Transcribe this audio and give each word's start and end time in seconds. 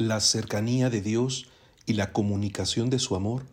la 0.00 0.20
cercanía 0.20 0.88
de 0.88 1.02
Dios 1.02 1.46
y 1.84 1.92
la 1.92 2.12
comunicación 2.12 2.88
de 2.88 2.98
su 2.98 3.16
amor 3.16 3.44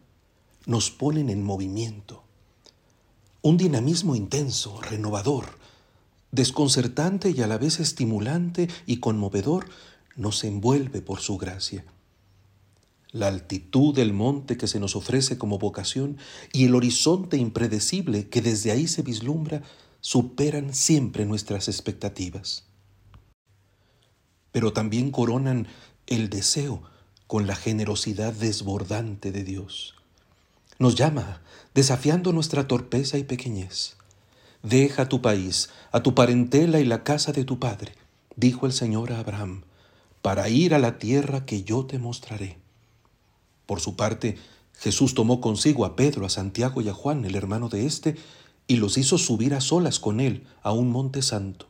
nos 0.66 0.92
ponen 0.92 1.30
en 1.30 1.44
movimiento. 1.44 2.23
Un 3.42 3.58
dinamismo 3.58 4.15
intenso, 4.15 4.79
renovador, 4.81 5.57
desconcertante 6.31 7.31
y 7.31 7.41
a 7.41 7.47
la 7.47 7.57
vez 7.57 7.79
estimulante 7.79 8.70
y 8.86 8.97
conmovedor 8.97 9.70
nos 10.15 10.44
envuelve 10.46 11.02
por 11.02 11.20
su 11.20 11.38
gracia. 11.38 11.86
La 13.11 13.27
altitud 13.27 13.93
del 13.93 14.13
monte 14.13 14.57
que 14.57 14.67
se 14.67 14.79
nos 14.79 14.95
ofrece 14.95 15.37
como 15.37 15.59
vocación 15.59 16.18
y 16.54 16.66
el 16.66 16.75
horizonte 16.75 17.38
impredecible 17.38 18.29
que 18.29 18.41
desde 18.41 18.71
ahí 18.71 18.88
se 18.88 19.02
vislumbra 19.02 19.64
superan 20.00 20.73
siempre 20.73 21.25
nuestras 21.25 21.68
expectativas. 21.68 22.66
Pero 24.52 24.71
también 24.73 25.11
coronan 25.11 25.68
el 26.08 26.30
deseo 26.30 26.82
con 27.28 27.46
la 27.46 27.55
generosidad 27.55 28.34
desbordante 28.34 29.32
de 29.32 29.43
Dios. 29.43 29.96
Nos 30.80 30.96
llama, 30.96 31.42
desafiando 31.74 32.31
nuestra 32.31 32.67
torpeza 32.67 33.17
y 33.17 33.23
pequeñez. 33.23 33.97
Deja 34.63 35.09
tu 35.09 35.21
país, 35.21 35.70
a 35.91 36.02
tu 36.02 36.16
parentela 36.16 36.80
y 36.80 36.85
la 36.85 37.03
casa 37.03 37.31
de 37.31 37.43
tu 37.43 37.59
padre, 37.59 37.93
dijo 38.35 38.66
el 38.66 38.73
Señor 38.73 39.11
a 39.11 39.20
Abraham, 39.20 39.63
para 40.21 40.49
ir 40.49 40.73
a 40.73 40.80
la 40.80 40.97
tierra 40.97 41.45
que 41.45 41.63
yo 41.63 41.85
te 41.85 41.99
mostraré. 41.99 42.58
Por 43.66 43.81
su 43.81 43.95
parte, 43.95 44.38
Jesús 44.80 45.13
tomó 45.13 45.41
consigo 45.41 45.85
a 45.85 45.95
Pedro, 45.95 46.25
a 46.25 46.30
Santiago 46.30 46.81
y 46.81 46.89
a 46.89 46.94
Juan, 46.94 47.25
el 47.25 47.35
hermano 47.35 47.69
de 47.69 47.85
éste, 47.85 48.16
y 48.67 48.77
los 48.77 48.97
hizo 48.97 49.17
subir 49.17 49.53
a 49.53 49.61
solas 49.61 49.99
con 49.99 50.19
él 50.19 50.45
a 50.61 50.71
un 50.71 50.89
monte 50.89 51.21
santo. 51.21 51.67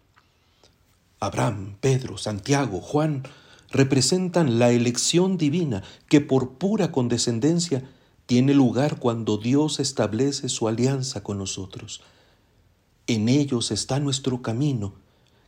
Abraham, 1.20 1.78
Pedro, 1.80 2.18
Santiago, 2.18 2.82
Juan 2.82 3.24
representan 3.70 4.60
la 4.60 4.72
elección 4.72 5.38
divina 5.38 5.84
que 6.10 6.22
por 6.22 6.54
pura 6.54 6.92
condescendencia 6.92 7.84
tiene 8.26 8.54
lugar 8.54 9.00
cuando 9.00 9.38
Dios 9.38 9.80
establece 9.80 10.50
su 10.50 10.68
alianza 10.68 11.24
con 11.24 11.38
nosotros. 11.38 12.02
En 13.08 13.30
ellos 13.30 13.72
está 13.72 14.00
nuestro 14.00 14.42
camino, 14.42 14.94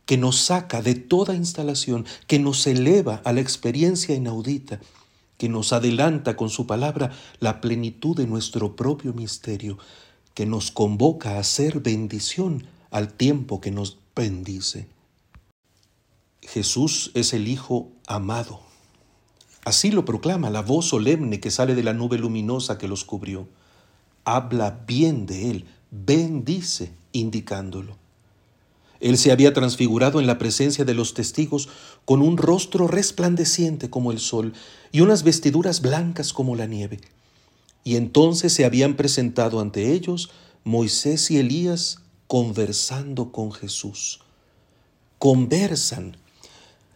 que 0.06 0.16
nos 0.16 0.38
saca 0.38 0.82
de 0.82 0.94
toda 0.94 1.34
instalación, 1.34 2.06
que 2.26 2.38
nos 2.38 2.66
eleva 2.66 3.20
a 3.24 3.32
la 3.32 3.40
experiencia 3.40 4.14
inaudita, 4.14 4.80
que 5.36 5.48
nos 5.48 5.72
adelanta 5.72 6.36
con 6.36 6.50
su 6.50 6.66
palabra 6.66 7.12
la 7.38 7.60
plenitud 7.60 8.16
de 8.16 8.26
nuestro 8.26 8.76
propio 8.76 9.12
misterio, 9.12 9.78
que 10.34 10.46
nos 10.46 10.70
convoca 10.70 11.38
a 11.38 11.44
ser 11.44 11.80
bendición 11.80 12.66
al 12.90 13.12
tiempo 13.12 13.60
que 13.60 13.70
nos 13.70 13.98
bendice. 14.16 14.88
Jesús 16.52 17.12
es 17.14 17.32
el 17.32 17.46
Hijo 17.46 17.92
amado. 18.08 18.60
Así 19.64 19.92
lo 19.92 20.04
proclama 20.04 20.50
la 20.50 20.62
voz 20.62 20.86
solemne 20.86 21.38
que 21.38 21.52
sale 21.52 21.76
de 21.76 21.84
la 21.84 21.92
nube 21.92 22.18
luminosa 22.18 22.76
que 22.76 22.88
los 22.88 23.04
cubrió. 23.04 23.46
Habla 24.24 24.82
bien 24.84 25.26
de 25.26 25.52
Él, 25.52 25.66
bendice, 25.92 26.90
indicándolo. 27.12 27.98
Él 28.98 29.16
se 29.16 29.30
había 29.30 29.52
transfigurado 29.52 30.18
en 30.18 30.26
la 30.26 30.38
presencia 30.38 30.84
de 30.84 30.92
los 30.92 31.14
testigos 31.14 31.68
con 32.04 32.20
un 32.20 32.36
rostro 32.36 32.88
resplandeciente 32.88 33.88
como 33.88 34.10
el 34.10 34.18
sol 34.18 34.52
y 34.90 35.02
unas 35.02 35.22
vestiduras 35.22 35.80
blancas 35.80 36.32
como 36.32 36.56
la 36.56 36.66
nieve. 36.66 37.00
Y 37.84 37.94
entonces 37.94 38.52
se 38.52 38.64
habían 38.64 38.96
presentado 38.96 39.60
ante 39.60 39.92
ellos 39.92 40.30
Moisés 40.64 41.30
y 41.30 41.38
Elías 41.38 42.00
conversando 42.26 43.30
con 43.30 43.52
Jesús. 43.52 44.18
Conversan 45.20 46.16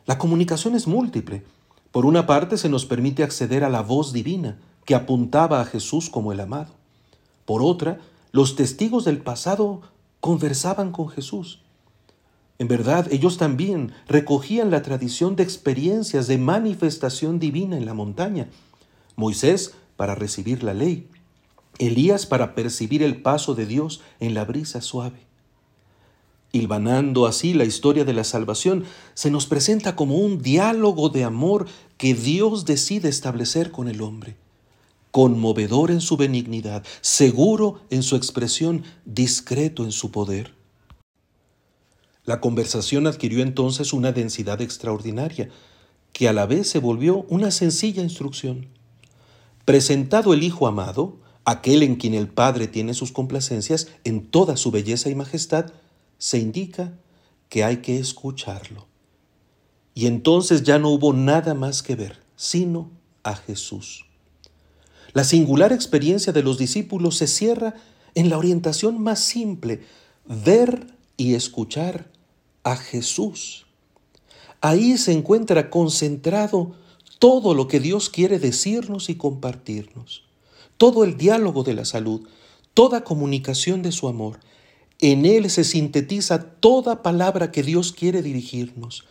la 0.06 0.18
comunicación 0.18 0.74
es 0.74 0.86
múltiple. 0.86 1.44
Por 1.90 2.04
una 2.04 2.26
parte 2.26 2.58
se 2.58 2.68
nos 2.68 2.84
permite 2.84 3.22
acceder 3.22 3.64
a 3.64 3.70
la 3.70 3.80
voz 3.80 4.12
divina 4.12 4.58
que 4.84 4.94
apuntaba 4.94 5.60
a 5.60 5.64
Jesús 5.64 6.10
como 6.10 6.32
el 6.32 6.40
amado. 6.40 6.72
Por 7.46 7.62
otra, 7.62 8.00
los 8.30 8.56
testigos 8.56 9.04
del 9.04 9.18
pasado 9.18 9.80
conversaban 10.20 10.92
con 10.92 11.08
Jesús. 11.08 11.62
En 12.58 12.68
verdad, 12.68 13.06
ellos 13.10 13.38
también 13.38 13.92
recogían 14.06 14.70
la 14.70 14.82
tradición 14.82 15.36
de 15.36 15.42
experiencias 15.42 16.26
de 16.26 16.38
manifestación 16.38 17.38
divina 17.38 17.76
en 17.76 17.86
la 17.86 17.94
montaña. 17.94 18.48
Moisés 19.16 19.74
para 19.96 20.14
recibir 20.14 20.62
la 20.62 20.74
ley, 20.74 21.08
Elías 21.78 22.26
para 22.26 22.54
percibir 22.54 23.02
el 23.02 23.22
paso 23.22 23.54
de 23.54 23.66
Dios 23.66 24.02
en 24.20 24.34
la 24.34 24.44
brisa 24.44 24.80
suave 24.80 25.33
hilvanando 26.54 27.26
así 27.26 27.52
la 27.52 27.64
historia 27.64 28.04
de 28.04 28.12
la 28.12 28.22
salvación, 28.22 28.84
se 29.14 29.30
nos 29.30 29.46
presenta 29.46 29.96
como 29.96 30.16
un 30.16 30.40
diálogo 30.40 31.08
de 31.08 31.24
amor 31.24 31.66
que 31.98 32.14
Dios 32.14 32.64
decide 32.64 33.08
establecer 33.08 33.72
con 33.72 33.88
el 33.88 34.00
hombre, 34.00 34.36
conmovedor 35.10 35.90
en 35.90 36.00
su 36.00 36.16
benignidad, 36.16 36.84
seguro 37.00 37.80
en 37.90 38.04
su 38.04 38.14
expresión, 38.14 38.84
discreto 39.04 39.84
en 39.84 39.90
su 39.90 40.12
poder. 40.12 40.54
La 42.24 42.40
conversación 42.40 43.08
adquirió 43.08 43.42
entonces 43.42 43.92
una 43.92 44.12
densidad 44.12 44.62
extraordinaria, 44.62 45.50
que 46.12 46.28
a 46.28 46.32
la 46.32 46.46
vez 46.46 46.70
se 46.70 46.78
volvió 46.78 47.26
una 47.28 47.50
sencilla 47.50 48.02
instrucción. 48.02 48.68
Presentado 49.64 50.32
el 50.32 50.44
Hijo 50.44 50.68
amado, 50.68 51.16
aquel 51.44 51.82
en 51.82 51.96
quien 51.96 52.14
el 52.14 52.28
Padre 52.28 52.68
tiene 52.68 52.94
sus 52.94 53.10
complacencias 53.10 53.88
en 54.04 54.24
toda 54.24 54.56
su 54.56 54.70
belleza 54.70 55.10
y 55.10 55.16
majestad, 55.16 55.72
se 56.18 56.38
indica 56.38 56.92
que 57.48 57.64
hay 57.64 57.78
que 57.78 57.98
escucharlo. 57.98 58.86
Y 59.94 60.06
entonces 60.06 60.62
ya 60.62 60.78
no 60.78 60.90
hubo 60.90 61.12
nada 61.12 61.54
más 61.54 61.82
que 61.82 61.94
ver, 61.94 62.18
sino 62.36 62.90
a 63.22 63.36
Jesús. 63.36 64.06
La 65.12 65.22
singular 65.22 65.72
experiencia 65.72 66.32
de 66.32 66.42
los 66.42 66.58
discípulos 66.58 67.16
se 67.16 67.28
cierra 67.28 67.74
en 68.14 68.30
la 68.30 68.38
orientación 68.38 69.00
más 69.00 69.20
simple, 69.20 69.84
ver 70.26 70.88
y 71.16 71.34
escuchar 71.34 72.10
a 72.64 72.76
Jesús. 72.76 73.66
Ahí 74.60 74.98
se 74.98 75.12
encuentra 75.12 75.70
concentrado 75.70 76.74
todo 77.18 77.54
lo 77.54 77.68
que 77.68 77.80
Dios 77.80 78.10
quiere 78.10 78.38
decirnos 78.38 79.08
y 79.08 79.14
compartirnos, 79.14 80.24
todo 80.76 81.04
el 81.04 81.16
diálogo 81.16 81.62
de 81.62 81.74
la 81.74 81.84
salud, 81.84 82.26
toda 82.72 83.04
comunicación 83.04 83.82
de 83.82 83.92
su 83.92 84.08
amor, 84.08 84.40
en 85.00 85.26
Él 85.26 85.50
se 85.50 85.64
sintetiza 85.64 86.42
toda 86.42 87.02
palabra 87.02 87.50
que 87.50 87.62
Dios 87.62 87.92
quiere 87.92 88.22
dirigirnos. 88.22 89.04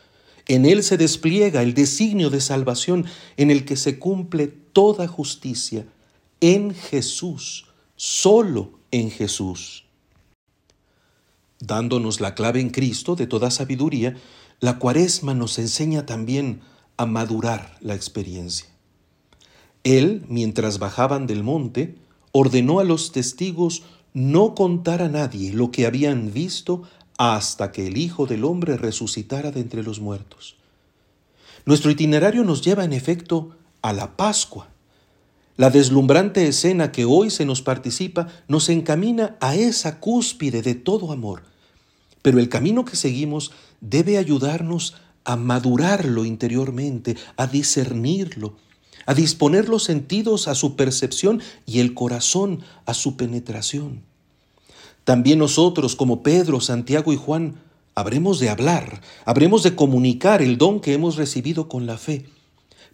En 0.48 0.66
Él 0.66 0.84
se 0.84 0.98
despliega 0.98 1.62
el 1.62 1.74
designio 1.74 2.30
de 2.30 2.42
salvación 2.42 3.06
en 3.38 3.52
el 3.52 3.66
que 3.66 3.78
se 3.78 4.00
cumple 4.00 4.48
toda 4.48 5.08
justicia. 5.08 5.86
En 6.42 6.74
Jesús, 6.74 7.68
solo 7.96 8.72
en 8.92 9.10
Jesús. 9.12 9.86
Dándonos 11.60 12.20
la 12.20 12.36
clave 12.36 12.60
en 12.60 12.70
Cristo 12.70 13.16
de 13.16 13.28
toda 13.28 13.50
sabiduría, 13.50 14.18
la 14.60 14.80
cuaresma 14.80 15.34
nos 15.34 15.58
enseña 15.60 16.06
también 16.06 16.62
a 16.98 17.06
madurar 17.06 17.78
la 17.80 17.96
experiencia. 17.96 18.68
Él, 19.84 20.26
mientras 20.28 20.80
bajaban 20.80 21.28
del 21.28 21.44
monte, 21.44 21.96
ordenó 22.32 22.80
a 22.80 22.84
los 22.84 23.12
testigos 23.12 23.84
no 24.14 24.56
contar 24.56 25.02
a 25.02 25.10
nadie 25.10 25.54
lo 25.54 25.72
que 25.72 25.86
habían 25.86 26.32
visto 26.34 26.84
hasta 27.18 27.72
que 27.72 27.88
el 27.88 27.98
Hijo 27.98 28.26
del 28.26 28.44
Hombre 28.44 28.78
resucitara 28.78 29.52
de 29.52 29.62
entre 29.62 29.84
los 29.84 30.00
muertos. 30.00 30.56
Nuestro 31.66 31.92
itinerario 31.92 32.44
nos 32.44 32.62
lleva 32.62 32.84
en 32.84 32.94
efecto 32.94 33.56
a 33.82 33.94
la 33.94 34.18
Pascua. 34.18 34.70
La 35.56 35.70
deslumbrante 35.70 36.48
escena 36.48 36.92
que 36.92 37.06
hoy 37.06 37.30
se 37.30 37.46
nos 37.46 37.62
participa 37.62 38.28
nos 38.48 38.70
encamina 38.70 39.38
a 39.40 39.56
esa 39.56 40.00
cúspide 40.00 40.62
de 40.62 40.76
todo 40.76 41.12
amor, 41.12 41.44
pero 42.22 42.40
el 42.40 42.50
camino 42.50 42.86
que 42.86 42.96
seguimos 42.96 43.52
debe 43.80 44.18
ayudarnos 44.18 44.96
a 45.26 45.36
madurarlo 45.36 46.26
interiormente, 46.26 47.16
a 47.38 47.48
discernirlo, 47.48 48.58
a 49.06 49.14
disponer 49.14 49.70
los 49.70 49.84
sentidos 49.84 50.48
a 50.48 50.56
su 50.56 50.76
percepción 50.76 51.42
y 51.66 51.80
el 51.80 51.94
corazón 51.94 52.62
a 52.86 52.94
su 52.94 53.18
penetración. 53.18 54.04
También 55.04 55.40
nosotros, 55.40 55.96
como 55.96 56.24
Pedro, 56.24 56.62
Santiago 56.62 57.12
y 57.12 57.18
Juan, 57.18 57.56
habremos 57.96 58.40
de 58.40 58.50
hablar, 58.50 59.02
habremos 59.26 59.64
de 59.64 59.76
comunicar 59.76 60.42
el 60.42 60.58
don 60.58 60.80
que 60.80 60.94
hemos 60.94 61.18
recibido 61.18 61.68
con 61.68 61.86
la 61.86 61.98
fe. 61.98 62.26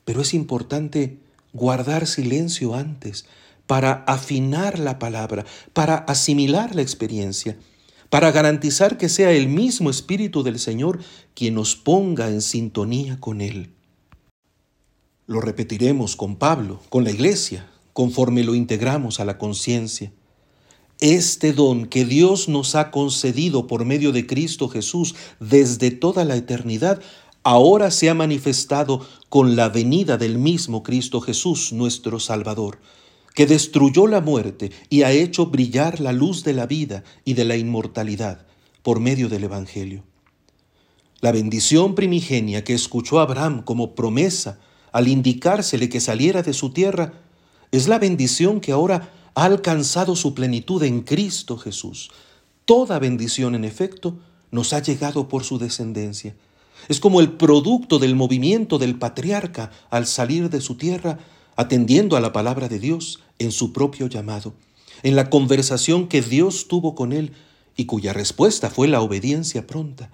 Pero 0.06 0.22
es 0.22 0.34
importante 0.34 1.20
guardar 1.54 2.08
silencio 2.08 2.76
antes 2.76 3.26
para 3.68 4.04
afinar 4.08 4.80
la 4.80 4.98
palabra, 4.98 5.46
para 5.74 5.96
asimilar 5.96 6.74
la 6.74 6.82
experiencia, 6.82 7.58
para 8.10 8.32
garantizar 8.32 8.98
que 8.98 9.10
sea 9.10 9.32
el 9.32 9.48
mismo 9.48 9.92
Espíritu 9.92 10.42
del 10.42 10.58
Señor 10.58 11.00
quien 11.36 11.54
nos 11.54 11.76
ponga 11.76 12.30
en 12.30 12.42
sintonía 12.42 13.20
con 13.20 13.42
Él. 13.42 13.70
Lo 15.30 15.42
repetiremos 15.42 16.16
con 16.16 16.38
Pablo, 16.38 16.80
con 16.90 17.04
la 17.04 17.12
iglesia, 17.12 17.70
conforme 17.94 18.44
lo 18.44 18.56
integramos 18.56 19.20
a 19.20 19.26
la 19.26 19.38
conciencia. 19.38 20.12
Este 21.02 21.54
don 21.54 21.86
que 21.86 22.04
Dios 22.04 22.50
nos 22.50 22.74
ha 22.74 22.90
concedido 22.90 23.68
por 23.68 23.86
medio 23.86 24.12
de 24.12 24.26
Cristo 24.26 24.70
Jesús 24.70 25.14
desde 25.40 25.92
toda 25.92 26.26
la 26.26 26.36
eternidad 26.36 27.00
ahora 27.44 27.92
se 27.92 28.10
ha 28.10 28.16
manifestado 28.16 29.06
con 29.30 29.56
la 29.56 29.70
venida 29.70 30.18
del 30.18 30.40
mismo 30.40 30.82
Cristo 30.82 31.22
Jesús, 31.22 31.74
nuestro 31.74 32.20
Salvador, 32.20 32.80
que 33.36 33.46
destruyó 33.46 34.08
la 34.08 34.22
muerte 34.22 34.72
y 34.90 35.04
ha 35.04 35.12
hecho 35.12 35.46
brillar 35.46 36.00
la 36.00 36.12
luz 36.12 36.44
de 36.44 36.54
la 36.54 36.66
vida 36.66 37.04
y 37.24 37.36
de 37.36 37.46
la 37.46 37.56
inmortalidad 37.56 38.48
por 38.82 39.00
medio 39.00 39.30
del 39.30 39.44
Evangelio. 39.44 40.06
La 41.22 41.32
bendición 41.32 41.94
primigenia 41.94 42.64
que 42.64 42.74
escuchó 42.74 43.20
Abraham 43.20 43.62
como 43.62 43.94
promesa 43.94 44.60
al 44.92 45.08
indicársele 45.08 45.90
que 45.90 46.00
saliera 46.00 46.42
de 46.44 46.54
su 46.54 46.72
tierra, 46.72 47.14
es 47.72 47.88
la 47.88 48.00
bendición 48.00 48.62
que 48.62 48.72
ahora 48.72 49.12
ha 49.36 49.46
alcanzado 49.46 50.16
su 50.16 50.34
plenitud 50.34 50.82
en 50.84 51.02
Cristo 51.02 51.58
Jesús. 51.58 52.12
Toda 52.66 53.00
bendición, 53.00 53.56
en 53.56 53.66
efecto, 53.66 54.18
nos 54.52 54.74
ha 54.74 54.82
llegado 54.82 55.28
por 55.28 55.44
su 55.44 55.58
descendencia. 55.60 56.36
Es 56.88 57.00
como 57.00 57.20
el 57.20 57.34
producto 57.34 58.00
del 58.00 58.16
movimiento 58.16 58.80
del 58.80 58.98
patriarca 58.98 59.72
al 59.90 60.08
salir 60.08 60.50
de 60.50 60.62
su 60.62 60.76
tierra, 60.76 61.20
atendiendo 61.56 62.16
a 62.16 62.22
la 62.22 62.32
palabra 62.32 62.70
de 62.70 62.80
Dios 62.80 63.20
en 63.38 63.52
su 63.52 63.74
propio 63.74 64.08
llamado, 64.08 64.54
en 65.04 65.16
la 65.16 65.30
conversación 65.30 66.08
que 66.08 66.22
Dios 66.22 66.68
tuvo 66.68 66.96
con 66.96 67.12
él 67.12 67.34
y 67.76 67.86
cuya 67.86 68.14
respuesta 68.14 68.70
fue 68.70 68.88
la 68.88 69.02
obediencia 69.02 69.68
pronta. 69.68 70.12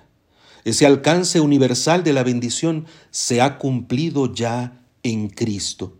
Ese 0.65 0.87
alcance 0.87 1.39
universal 1.39 2.03
de 2.03 2.11
la 2.11 2.23
bendición 2.23 2.87
se 3.11 3.39
ha 3.39 3.59
cumplido 3.59 4.33
ya 4.33 4.83
en 5.03 5.29
Cristo. 5.29 5.99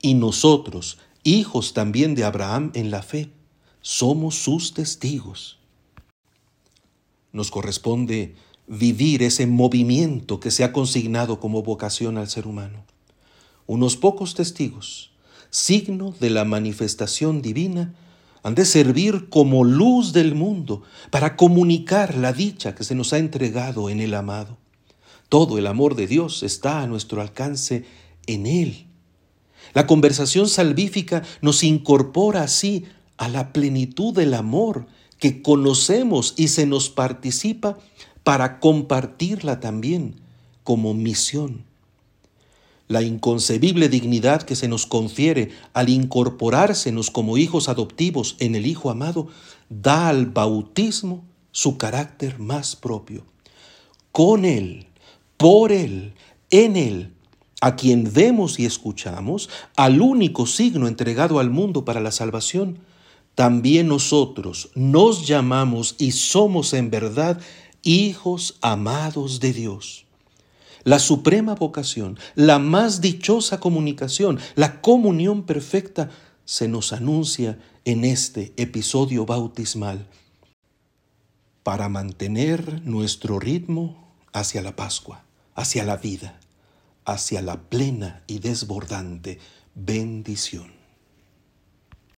Y 0.00 0.14
nosotros, 0.14 0.98
hijos 1.24 1.74
también 1.74 2.14
de 2.14 2.22
Abraham 2.22 2.70
en 2.74 2.92
la 2.92 3.02
fe, 3.02 3.32
somos 3.80 4.36
sus 4.36 4.72
testigos. 4.72 5.58
Nos 7.32 7.50
corresponde 7.50 8.36
vivir 8.68 9.24
ese 9.24 9.48
movimiento 9.48 10.38
que 10.38 10.52
se 10.52 10.62
ha 10.62 10.72
consignado 10.72 11.40
como 11.40 11.64
vocación 11.64 12.16
al 12.16 12.28
ser 12.28 12.46
humano. 12.46 12.84
Unos 13.66 13.96
pocos 13.96 14.34
testigos, 14.34 15.10
signo 15.50 16.14
de 16.20 16.30
la 16.30 16.44
manifestación 16.44 17.42
divina, 17.42 17.94
han 18.44 18.54
de 18.54 18.66
servir 18.66 19.30
como 19.30 19.64
luz 19.64 20.12
del 20.12 20.34
mundo 20.34 20.82
para 21.10 21.34
comunicar 21.34 22.14
la 22.14 22.32
dicha 22.32 22.74
que 22.74 22.84
se 22.84 22.94
nos 22.94 23.12
ha 23.14 23.18
entregado 23.18 23.88
en 23.88 24.00
el 24.00 24.14
amado. 24.14 24.58
Todo 25.30 25.56
el 25.56 25.66
amor 25.66 25.96
de 25.96 26.06
Dios 26.06 26.42
está 26.42 26.82
a 26.82 26.86
nuestro 26.86 27.22
alcance 27.22 27.86
en 28.26 28.46
Él. 28.46 28.86
La 29.72 29.86
conversación 29.86 30.48
salvífica 30.48 31.22
nos 31.40 31.64
incorpora 31.64 32.42
así 32.42 32.84
a 33.16 33.28
la 33.28 33.52
plenitud 33.52 34.14
del 34.14 34.34
amor 34.34 34.86
que 35.18 35.40
conocemos 35.40 36.34
y 36.36 36.48
se 36.48 36.66
nos 36.66 36.90
participa 36.90 37.78
para 38.24 38.60
compartirla 38.60 39.58
también 39.58 40.20
como 40.64 40.92
misión 40.92 41.64
la 42.88 43.02
inconcebible 43.02 43.88
dignidad 43.88 44.42
que 44.42 44.56
se 44.56 44.68
nos 44.68 44.86
confiere 44.86 45.50
al 45.72 45.88
incorporársenos 45.88 47.10
como 47.10 47.38
hijos 47.38 47.68
adoptivos 47.68 48.36
en 48.40 48.54
el 48.54 48.66
Hijo 48.66 48.90
amado, 48.90 49.28
da 49.70 50.08
al 50.08 50.26
bautismo 50.26 51.24
su 51.50 51.78
carácter 51.78 52.38
más 52.38 52.76
propio. 52.76 53.24
Con 54.12 54.44
Él, 54.44 54.86
por 55.36 55.72
Él, 55.72 56.14
en 56.50 56.76
Él, 56.76 57.14
a 57.60 57.76
quien 57.76 58.12
vemos 58.12 58.58
y 58.58 58.66
escuchamos, 58.66 59.48
al 59.76 60.02
único 60.02 60.46
signo 60.46 60.86
entregado 60.86 61.38
al 61.38 61.50
mundo 61.50 61.84
para 61.84 62.00
la 62.00 62.10
salvación, 62.10 62.78
también 63.34 63.88
nosotros 63.88 64.70
nos 64.74 65.26
llamamos 65.26 65.96
y 65.98 66.12
somos 66.12 66.74
en 66.74 66.90
verdad 66.90 67.40
hijos 67.82 68.58
amados 68.60 69.40
de 69.40 69.52
Dios 69.52 70.03
la 70.84 70.98
suprema 70.98 71.54
vocación, 71.54 72.18
la 72.34 72.58
más 72.58 73.00
dichosa 73.00 73.58
comunicación, 73.58 74.38
la 74.54 74.80
comunión 74.80 75.44
perfecta, 75.44 76.10
se 76.44 76.68
nos 76.68 76.92
anuncia 76.92 77.58
en 77.86 78.04
este 78.04 78.52
episodio 78.56 79.24
bautismal 79.24 80.06
para 81.62 81.88
mantener 81.88 82.82
nuestro 82.84 83.40
ritmo 83.40 84.12
hacia 84.32 84.60
la 84.60 84.76
Pascua, 84.76 85.24
hacia 85.54 85.84
la 85.84 85.96
vida, 85.96 86.38
hacia 87.06 87.40
la 87.40 87.62
plena 87.62 88.22
y 88.26 88.40
desbordante 88.40 89.38
bendición. 89.74 90.83